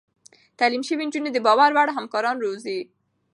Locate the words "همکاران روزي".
1.97-2.79